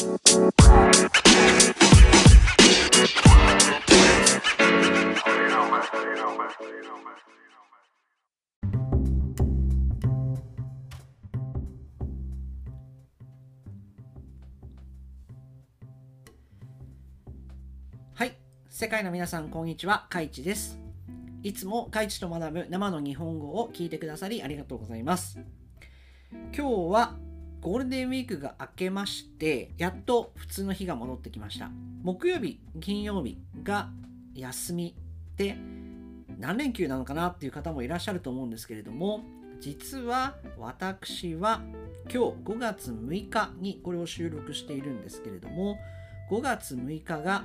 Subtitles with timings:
[0.00, 0.06] は
[18.24, 18.38] い
[18.70, 20.06] 世界の皆さんこんにちは。
[20.08, 20.78] カイチです。
[21.42, 25.38] いつもカイチと学ぶ生の日本語を聞いてくださりありがとうございます。
[26.32, 27.18] 今日は
[27.60, 31.70] ゴールデンウィークが明けましてやっと普通の日が戻ってきました。
[32.02, 33.90] 木曜日金曜日が
[34.34, 34.96] 休み
[35.36, 35.56] で
[36.38, 39.22] 何連休なのかなっていう方もいらっしゃると思うんですけれども
[39.60, 41.60] 実は私は
[42.04, 45.78] 今日5月6日にこれを収録しているんですけれども
[46.30, 47.44] 5月6日が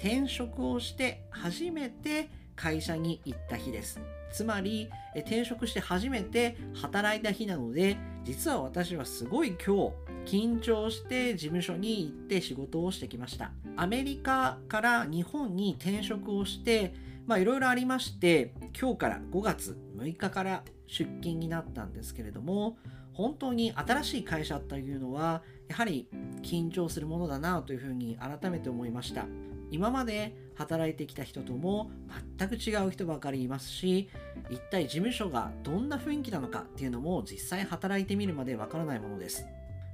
[0.00, 4.00] 転職をして初めて会社に行った日です。
[4.32, 9.92] つまり転職して初めて働いた日なので実は私はすごい今
[10.26, 13.52] 日緊張して事務所に行って仕事をしてきました。
[13.76, 16.94] アメリカから日本に転職をして
[17.26, 22.76] まあいろいろありまして今日から5月6日から出勤になったんですけれども
[23.12, 26.08] 本当に新しい会社というのはやはり
[26.42, 29.26] 緊張するものだなというふうに改めて思いました。
[29.74, 31.90] 今まで働いてきた人とも
[32.38, 34.08] 全く違う人ばかりいますし
[34.48, 39.46] 一体事務所がどんな雰囲気なのかっていうのも実際働いてみるまでわからないものです。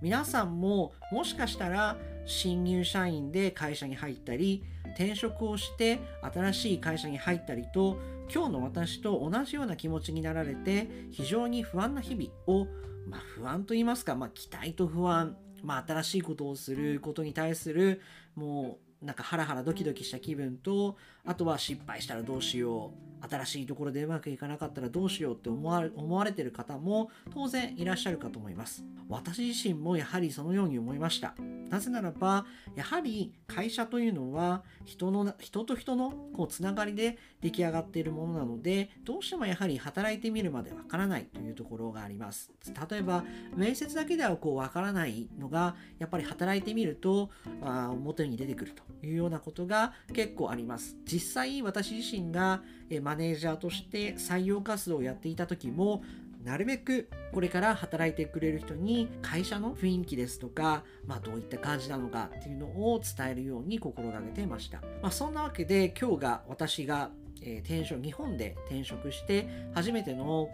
[0.00, 4.62] 皆さんももしかしたら新入社員で会社に入ったり
[4.94, 7.98] 転職をして新しい会社に入ったりと
[8.32, 12.66] 今日の私と同じような気持ちになられて非常に不安な日々を、
[13.06, 18.00] まあ、不安と言いますか、まあ、期待と不安、まあ、新しいことをすることに対する
[18.34, 23.06] もうなんかハラハラドキドキした気分とあとは失敗したらどうしよう。
[23.28, 28.84] 新しいところでうまくいかなかったらどうしようって思われ思われてる方も当然いらっしゃるかと思います。
[29.08, 31.34] 私自身もやはりそのように思いました。
[31.70, 42.52] なぜならばやはり会社というのは人の人と人のこうつながりで出来上がっているものなのでどうしてもやはり働いてみるまでわからないというところがあります。
[42.90, 43.24] 例えば
[43.56, 47.30] 面接だけではこうわからないのがやっぱり働いてみると
[47.62, 50.96] あ表に出てくるというようなことが結構あります。
[51.16, 52.60] 実際私自身が
[53.00, 56.04] マネージャーとして採用活動をやっていた時も
[56.44, 64.82] なるべくこれから働いてくれる人に会社の雰囲気ですとか、まあ、どういった感じなのかっていうのを伝えるように心がけてました。
[65.00, 67.10] まあ、そんなわけで今日が私が、
[67.40, 70.50] え、転職日本で転職して初めての、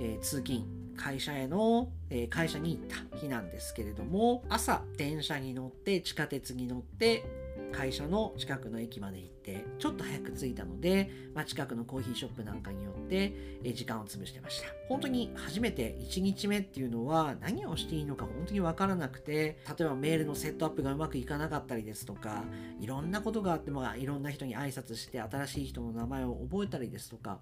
[0.00, 0.64] え、通勤
[0.96, 7.43] 会社への、え、会社に行った日なんですけれども朝電車に乗って地下鉄に乗って
[7.76, 13.34] 会社の近くの駅まで行ってちょっと早く着いたので、まあ、近くのコーヒーショップなんかによって
[13.74, 14.68] 時間を潰してました。
[14.88, 22.44] 本当に初めて1日目っていうのは何をしていいのか本当に分からなくて例えばメールのセットアップがうまくいかなかったりですとか
[22.80, 27.38] いろんなことがあってもいろんな人に挨拶して新しい人の名前を覚えたりですとか、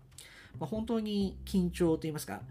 [0.58, 2.42] まあ、本当に緊張といいますか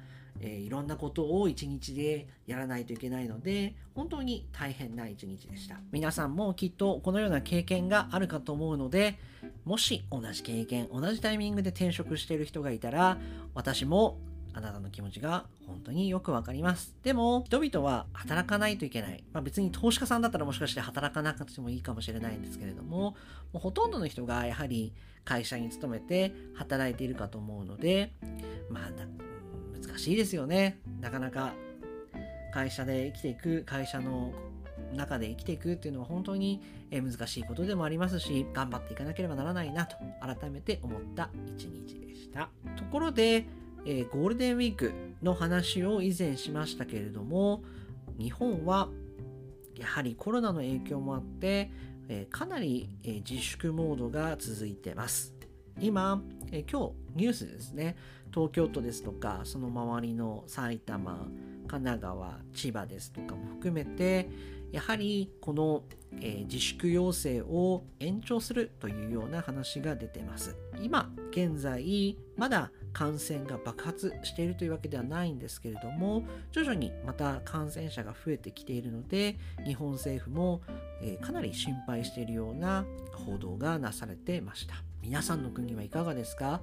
[0.41, 9.19] えー、いろんなことを一日でやらないといけないので本当に大変な一日でした皆さんもきっとこのような経験があるかと思うので
[9.65, 13.17] もし同じ経験同じタイミングで転職している人がいたら
[13.53, 14.17] 私も
[14.53, 16.95] あなたの気持ちが本当によくわかります。
[17.03, 19.23] でも、人々は働かないといけない。
[19.31, 23.15] まあ別に投資家さんだったらもしかして働かなくてもいいかもしれないんですけれども、も
[23.55, 28.11] うほとんどの人がやはり会社に勤めて働いているかと思うので、
[28.69, 28.91] まあ
[29.91, 30.79] 難しいですよね。
[31.01, 31.53] なかなか
[32.53, 34.31] 会社で生きていく、会社の
[34.93, 42.49] 中で生きていくっていうのは本当に難しいことでもありますし、頑張っていかなければならないなと改めて思った一日でした。
[42.77, 43.45] ところで、
[43.85, 47.61] えー、ゴールデンウィークの話を以前しましたけれども、
[48.17, 48.89] 日本は
[49.75, 51.69] やはりコロナの影響もあって、
[52.07, 55.33] えー、かなり、えー、自粛モードが続いてます。
[55.79, 56.21] 今、
[56.51, 57.95] え今日ニュースですね
[58.33, 61.27] 東京都ですとかその周りの埼玉
[61.67, 64.29] 神奈川千葉ですとかも含めて
[64.71, 65.83] やはりこの、
[66.21, 70.55] えー、自粛要請を延長するというような話が出てます。
[70.81, 80.61] 今現在まだ感染が爆発しているというわけではないんですけれども徐々にまた感染者が増えてきているので日本政府も、
[81.01, 84.75] えー、かなり心配しているような報道がなされてました。
[85.01, 86.61] 皆さんの国はいかがですか？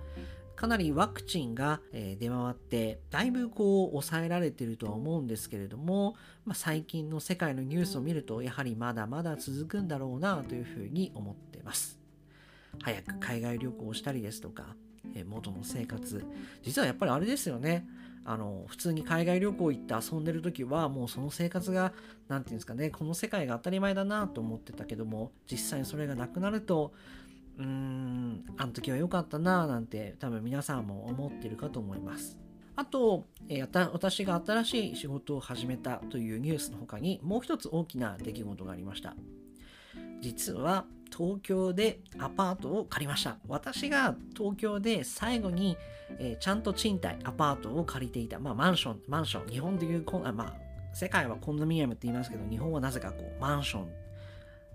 [0.58, 12.00] かなりワクチンが出回ってだいぶこう抑えられてるとは思うんですけれども、まあ、最近の世界のニュースを見るとやはりまだまだ続くんだろうなというふうに思ってます。
[12.82, 14.74] 早く海外旅行をしたりですとか
[15.28, 16.24] 元の生活。
[16.64, 17.86] 実はやっぱりあれですよね。
[18.24, 21.92] あの普通に海外旅行行って遊んでる時はもうその生活が
[22.26, 26.92] 何て言うんですかねこの世界が当たり前だなと思ってたけども実際にそれがなくなると
[27.58, 32.38] うーんあの時は良かったななんて多分皆さんも思ってるかと思います。
[32.76, 39.16] あと、えー、私が新しい仕事を始めたというニュースの他にもう一つ大きな出来事がありました。
[40.20, 43.38] 実は東京でアパートを借りました。
[43.48, 45.76] 私が東京で最後に、
[46.18, 50.54] えー、ちゃんと賃貸、アパートを借りていた、まあマンション、マンション、日本でいうあ、まあ、
[50.94, 53.88] 世界はコンドミニアムって言いますけど、日本はなぜかこうマンション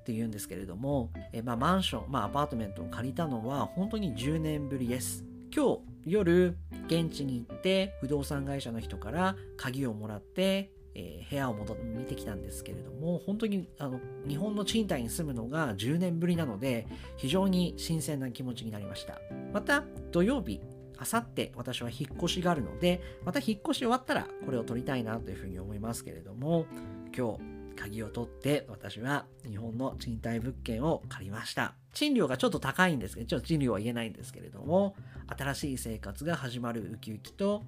[0.04, 5.24] って言うんですけれども、え、まあ、マンション、まあ、アパートメントを借りたのは本当に10年ぶりです。
[5.56, 6.58] 今日夜
[6.88, 19.20] 現地に行って不動産会社の人から鍵をもらってえー、部屋を戻見てきたんですけれども本当にあの日本の賃貸に住むのが10年ぶりなので非常に新鮮な気持ちになりました
[19.52, 20.62] また土曜日
[20.98, 26.68] あさって私は引っ越しがあるのでまた引っ越し終わったらこれを取りたいなというふうに思いますけれども
[27.16, 34.96] 今日鍵を取って私は日本の賃貸物件を借りました賃料がちょっと高いんですけどちょっと賃料は言えないんですけれども
[35.28, 37.64] 新しい生活が始まるウキウキと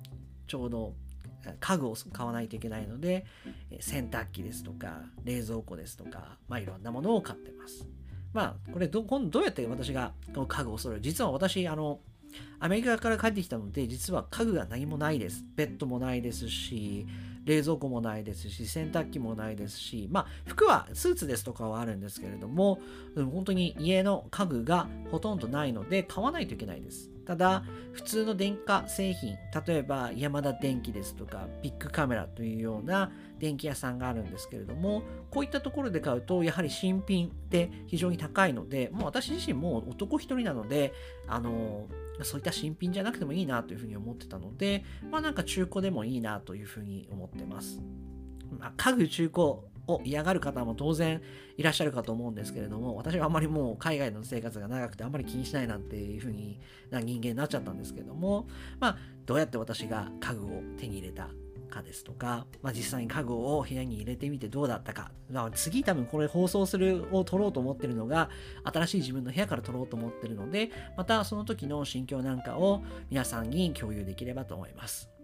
[0.48, 0.94] ちょうど
[1.60, 3.24] 家具を買わないといけないので、
[3.80, 7.88] 洗濯機ですとか、冷蔵庫ですとか、まあいろんなものを買ってます。
[8.34, 11.02] まあ、これど、今度どうやって私がこの家具を揃える？
[11.04, 12.00] 実は私、あの、
[12.60, 15.44] アメリカから帰ってきたので、実は家具が何もないです。
[15.56, 17.06] ベッドもないですし、
[17.46, 22.80] 冷蔵庫もないですし、洗濯機もないですし、まあ、服はスーツですとかはあるんですけれども、
[23.16, 27.12] 本当に家の家具がほとんどないので、買わないといけないです。
[27.26, 29.36] ただ、普通の電化製品、
[29.66, 40.94] 例えばヤマダ電機ですとか、ビッグカメラというような電気屋さんがあるんですけれども、こういったところで買うと、やはり新品って非常に高いので、もう私自身も男一人なので、
[41.28, 41.88] あの、
[42.24, 47.82] そういった新品じゃなくてもいいなというふうに思ってたので、まあなんか中古でもいいなというふうに思ってます。
[48.60, 49.42] まあ、家具中古
[49.88, 51.22] を嫌がる方も当然
[51.58, 56.60] いらっしゃるかと思うんですけれども、私はあんまりもう海外の生活が長くてあんまり気にしないなんていうふうに
[56.90, 58.48] な人間になっちゃったんですけども、
[58.80, 61.30] まあ、どうやって私が家具を手に入れた
[61.76, 68.30] かですとか、まあ、実際に家具を部屋に入れてみてどうだったか、まあ、次多分これ放送するを撮ろうと思ってるのが
[68.64, 75.15] 新しい自分の部屋から撮ろうと思ってるのでまたその時の心境なんかを皆さんに共有できればと思います。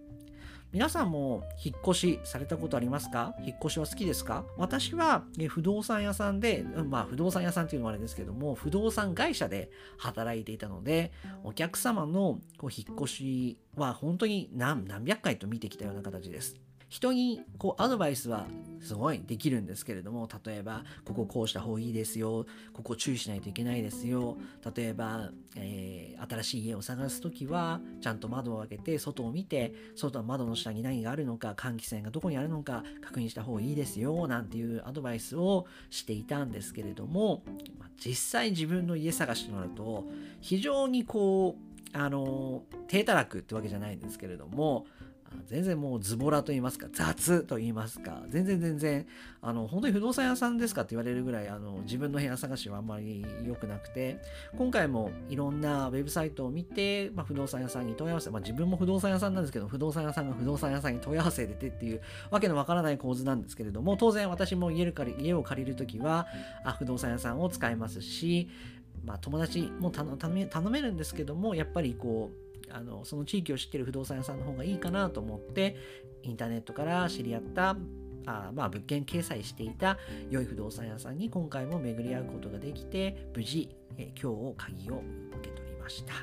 [0.74, 3.36] 皆さんも引っ越しされたことありますか？
[3.46, 4.46] 引っ越しは好きですか？
[4.58, 11.12] 私は不動産屋さんで、まあ不動産屋さんっていうのもあれですけども、不動産会社で働いていたので、
[11.44, 16.56] お客様のこう引っ越しは本当に何何百回と見てきたような形です。
[16.88, 18.48] 人にこうアドバイスは
[18.82, 24.38] すごいできるんですけれども例えばこここうした方がいいですよここ注意しないといけないですよ
[24.76, 37.44] 例えば、えー、新しい家を探す時はちゃんと窓を開けて外を見て外の窓の下に何があるのか換気扇がどこにあるのか確認した方がいいですよなんていうアドバイスをしていたんですけれども、
[38.04, 40.06] 実際自分の家探しとなると
[40.42, 44.86] 非常にこうあの低たらくってわけじゃないんですけれども
[45.46, 49.06] 全然もうズボラと言いますか、雑と言いますか、全然全然、
[49.42, 54.20] あの、本当に不動産屋さんですかって言われるぐらい、あの、自分の部屋探しはあんまり良くなくて、
[54.58, 66.28] 今回もいろんなウェブサイトを見て、まあ、不動産屋さんに問い合わせ、まあ、自分も不動産屋さんなんですけど、不動産屋さんが不動産屋さんに問い合わせててっていうわけのわからない構図なんですけれども、当然私も家家を借りるときは、
[66.64, 68.50] あ、不動産屋さんを使いますし、
[69.06, 72.41] まあ、友達も頼めるんですけども、やっぱりこう、
[72.74, 75.76] あのその地域を知ってる不動産屋さんの方がいいかなと思って
[76.24, 77.76] インターネットから知り合った
[78.26, 79.98] あまあ、物件掲載していた
[80.30, 85.02] 良い不動産屋さんに今回も巡り合うことができて無事、え今日を鍵を
[85.40, 86.14] 受け取りました。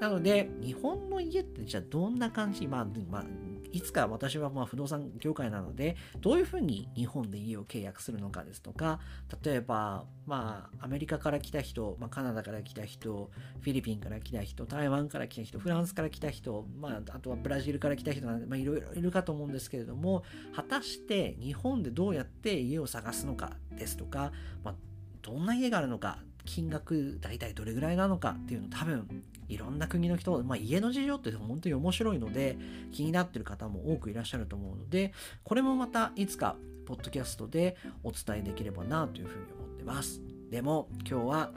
[0.00, 3.24] なので日本の家ってじゃあどんな感じ、まあまあ、
[3.72, 9.00] いつか私はまあ不動産業界なので、どういうふうに日本で家を契約するのかですとか、
[9.44, 20.24] 例えば、まあ、アメリカから来た人、まあ、カナダから来た人、フィリピンから来た人、台湾から来た人、フランスから来た人、まあ、あとはブラジルから来た人なんで、まあ、いろいろいるかと思うんですけれども、
[20.54, 24.32] 果たして日本でどうやって家を探すのかですとか、
[24.64, 24.74] まあ、
[25.22, 32.56] どんな家があるのか金額大体どれぐらいなのかっていうの多分いろんな国の人、まあ、家の事情って本当に面白いので
[32.92, 36.56] 気になってる方も多くいらっしゃると思うのでこれもまたいつか
[36.86, 40.20] ポッドキャストでお伝えできればなというふうに思ってます。
[40.50, 41.50] でも今日は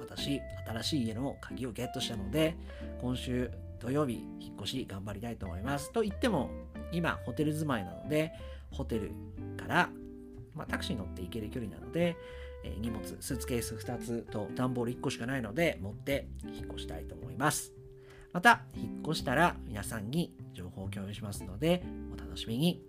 [0.00, 2.56] 私新しい家の鍵をゲットしたので
[3.00, 5.92] 今週土曜日引っ越し頑張りたいと思います。
[5.92, 6.50] と言っても
[6.92, 8.32] 今ホテル住まいなので
[8.70, 9.12] ホテル
[9.56, 9.90] から、
[10.54, 12.16] まあ、タクシーに乗って行ける距離なので
[12.64, 17.72] え荷物、スーツケース2つと段ボール1個しかないので持って引っ越したいと思います。
[18.32, 22.82] また、引っ越したら皆さんに情報を共有しますので、お楽しみに。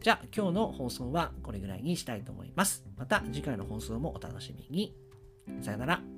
[0.00, 2.84] じゃあ、今日の放送はこれぐらいにしたいと思います。
[2.96, 4.94] また次回の放送もお楽しみに。
[5.62, 6.13] さよなら。